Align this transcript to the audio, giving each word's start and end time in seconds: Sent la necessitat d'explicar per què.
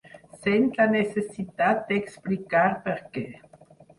Sent 0.45 0.63
la 0.77 0.87
necessitat 0.93 1.85
d'explicar 1.91 2.65
per 2.87 2.97
què. 3.17 3.25